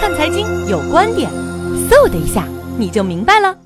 [0.00, 1.28] 看财经有观点，
[1.90, 2.46] 嗖的一下
[2.78, 3.58] 你就明白了。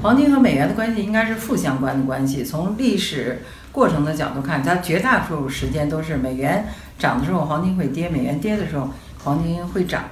[0.00, 2.44] 黄金和美元的关系应该是负相关的关系。
[2.44, 8.88] 从历史过程的角度看，它绝大多数时间都是美元涨的时候，黄金会跌；美元跌的时候，
[9.24, 10.04] 黄金会涨。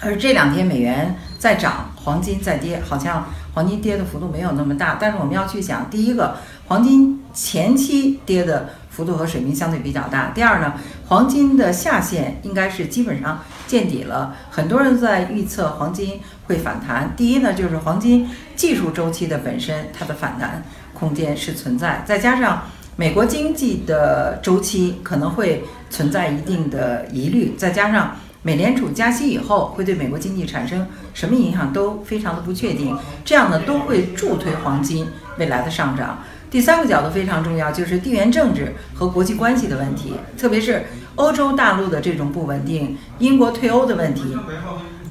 [0.00, 4.98] 而这两天美元在涨，黄金在跌，好像黄金跌的幅度没有那么大。
[5.00, 6.36] 但是我们要去想，第一个，
[6.66, 10.74] 黄金前期跌的幅度和水平相对比较大；第二呢，
[11.06, 14.36] 黄金的下限应该是基本上见底了。
[14.50, 17.14] 很多人在预测黄金会反弹。
[17.16, 22.64] 第一呢，就是黄金技术周期的本身它的反弹空间是存在，再加上
[22.96, 28.16] 美国经济的周期可能会存在一定的疑虑，再加上。
[28.46, 35.06] 美联储加息以后会对美国经济产生什么影响都非常的不确定，这样呢都会助推黄金
[35.38, 36.22] 未来的上涨。
[36.50, 40.84] 第三个角度非常重要，就是地缘政治和国际关系的问题，特别是
[41.14, 44.36] 欧洲大陆的这种不稳定，英国退欧的问题，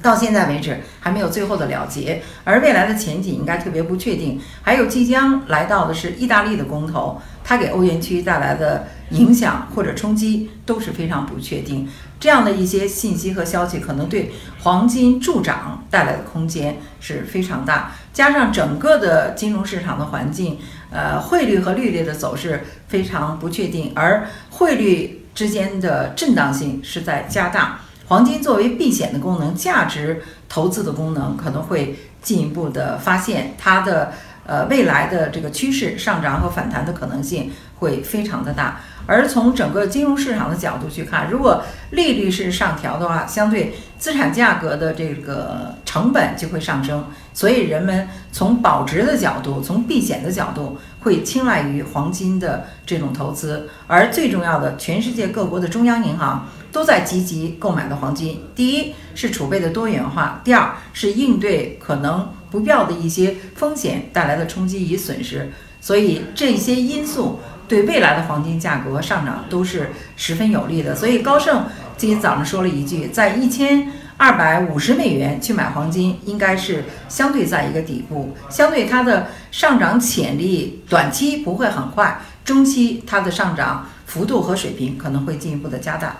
[0.00, 4.40] 到现在为止还没有最后的了结，而未来的前景应该特别不确定。
[4.62, 11.86] 还有即将来到的是意大利的公投，它给欧元区带来的影响或者冲击都是非常不确定。
[12.18, 17.92] 这样的一些信息和消息，可能对黄金助涨带来的空间是非常大。
[18.14, 20.58] 加上整个的金融市场的环境，
[20.90, 27.80] 呃，汇率和利率的走势非常不确定，而汇率之间的震荡性是在加大。
[28.06, 34.12] 黄金作为避险的功能、价值投资的功能，可能会进一步的发现它的
[34.46, 38.80] 呃未来的这个趋势上涨和反弹的可能性会非常的大。
[39.06, 53.68] 而从整个金融市场的角度去看，如果利率是上调的话，相对资产价格的这个成本就会上升，所以人们从保值的角度、从避险的角度会青睐于黄金的这种投资。
[53.86, 58.42] 而最重要的，全世界各国的中央银行都在积极购买的黄金。
[58.54, 65.50] 第一是储备的多元化，第二是应对可能不必要的一些风险带来的冲击与损失。
[65.80, 67.40] 所以这些因素。
[67.66, 71.64] 对未来的黄金价格上涨都是十分有利的，所以高盛
[71.96, 86.14] 今天早上说了一句，在一千二百五十美元去买黄金，应该是相对在一个底部，相对它的上涨潜力，短期不会很快，中期它的上涨幅度和水平可能会进一步的加大。